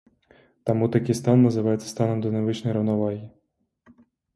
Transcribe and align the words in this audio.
Таму 0.69 0.87
такі 0.95 1.17
стан 1.21 1.45
называецца 1.49 1.87
станам 1.93 2.25
дынамічнай 2.27 2.71
раўнавагі. 2.83 3.25